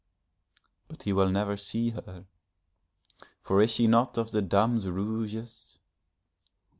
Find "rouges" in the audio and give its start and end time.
4.89-5.77